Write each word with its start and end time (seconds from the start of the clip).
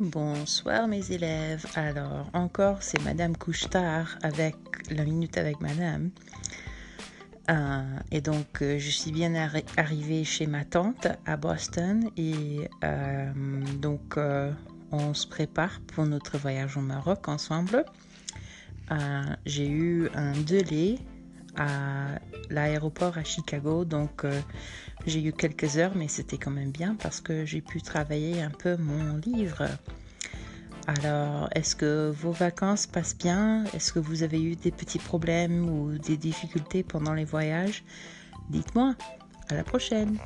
Bonsoir 0.00 0.88
mes 0.88 1.12
élèves. 1.12 1.66
Alors 1.76 2.28
encore 2.32 2.82
c'est 2.82 3.00
Madame 3.04 3.36
Couchetard 3.36 4.18
avec 4.24 4.56
la 4.90 5.04
minute 5.04 5.38
avec 5.38 5.60
Madame. 5.60 6.10
Euh, 7.48 7.82
et 8.10 8.20
donc 8.20 8.60
euh, 8.60 8.80
je 8.80 8.90
suis 8.90 9.12
bien 9.12 9.36
arrivée 9.76 10.24
chez 10.24 10.48
ma 10.48 10.64
tante 10.64 11.06
à 11.26 11.36
Boston 11.36 12.10
et 12.16 12.68
euh, 12.82 13.32
donc 13.80 14.18
on 14.90 15.14
se 15.14 15.28
prépare 15.28 15.80
pour 15.86 16.06
notre 16.06 16.38
voyage 16.38 16.76
au 16.76 16.80
Maroc 16.80 17.28
ensemble. 17.28 17.84
J'ai 19.46 19.68
eu 19.68 20.08
un 20.14 20.32
délai 20.32 20.98
à 21.56 22.18
l'aéroport 22.50 23.18
à 23.18 23.24
Chicago. 23.24 23.84
Donc 23.84 24.24
euh, 24.24 24.40
j'ai 25.06 25.22
eu 25.22 25.32
quelques 25.32 25.76
heures, 25.78 25.92
mais 25.94 26.08
c'était 26.08 26.38
quand 26.38 26.50
même 26.50 26.70
bien 26.70 26.96
parce 26.96 27.20
que 27.20 27.44
j'ai 27.44 27.60
pu 27.60 27.82
travailler 27.82 28.42
un 28.42 28.50
peu 28.50 28.76
mon 28.76 29.16
livre. 29.16 29.66
Alors, 30.86 31.48
est-ce 31.54 31.74
que 31.74 32.10
vos 32.10 32.32
vacances 32.32 32.86
passent 32.86 33.16
bien? 33.16 33.64
Est-ce 33.72 33.92
que 33.92 33.98
vous 33.98 34.22
avez 34.22 34.42
eu 34.42 34.54
des 34.54 34.70
petits 34.70 34.98
problèmes 34.98 35.68
ou 35.68 35.96
des 35.96 36.18
difficultés 36.18 36.82
pendant 36.82 37.14
les 37.14 37.24
voyages? 37.24 37.84
Dites-moi. 38.50 38.94
À 39.48 39.54
la 39.54 39.64
prochaine. 39.64 40.18